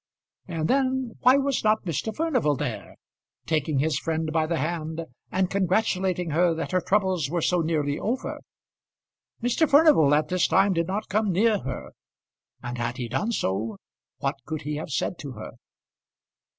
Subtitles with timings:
[0.47, 2.11] And then why was not Mr.
[2.15, 2.95] Furnival there,
[3.45, 7.99] taking his friend by the hand and congratulating her that her troubles were so nearly
[7.99, 8.39] over?
[9.43, 9.69] Mr.
[9.69, 11.91] Furnival at this time did not come near her;
[12.63, 13.77] and had he done so,
[14.17, 15.51] what could he have said to her?